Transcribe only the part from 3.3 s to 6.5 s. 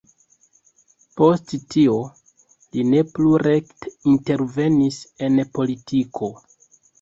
rekte intervenis en politiko.